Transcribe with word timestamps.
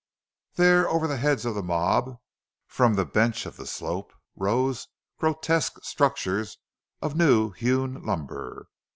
There 0.55 0.89
over 0.89 1.05
the 1.07 1.17
heads 1.17 1.45
of 1.45 1.53
the 1.53 1.61
mob 1.61 2.17
from 2.65 2.95
the 2.95 3.05
bench 3.05 3.45
of 3.45 3.55
the 3.55 3.67
slope 3.67 4.11
rose 4.35 4.87
grotesque 5.19 5.77
structures 5.83 6.57
of 7.03 7.15
new 7.15 7.51
hewn 7.51 8.01
lumber. 8.03 8.65